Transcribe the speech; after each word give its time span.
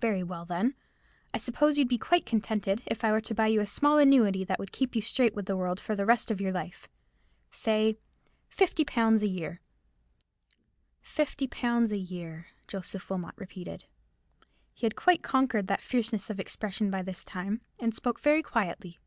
"Very 0.00 0.24
well, 0.24 0.44
then. 0.44 0.74
I 1.32 1.38
suppose 1.38 1.78
you'd 1.78 1.86
be 1.86 1.96
quite 1.96 2.26
contented 2.26 2.82
if 2.86 3.04
I 3.04 3.12
were 3.12 3.20
to 3.20 3.36
buy 3.36 3.46
you 3.46 3.60
a 3.60 3.66
small 3.66 3.98
annuity, 3.98 4.42
that 4.42 4.58
would 4.58 4.72
keep 4.72 4.96
you 4.96 5.00
straight 5.00 5.32
with 5.36 5.46
the 5.46 5.56
world 5.56 5.78
for 5.78 5.94
the 5.94 6.04
rest 6.04 6.32
of 6.32 6.40
your 6.40 6.50
life. 6.50 6.88
Say, 7.52 7.96
fifty 8.48 8.84
pounds 8.84 9.22
a 9.22 9.28
year." 9.28 9.60
"Fifty 11.00 11.46
pounds 11.46 11.92
a 11.92 11.98
year," 11.98 12.48
Joseph 12.66 13.08
Wilmot 13.08 13.34
repeated. 13.36 13.84
He 14.72 14.86
had 14.86 14.96
quite 14.96 15.22
conquered 15.22 15.68
that 15.68 15.82
fierceness 15.82 16.30
of 16.30 16.40
expression 16.40 16.90
by 16.90 17.02
this 17.02 17.22
time, 17.22 17.60
and 17.78 17.94
spoke 17.94 18.18
very 18.18 18.42
quietly. 18.42 18.98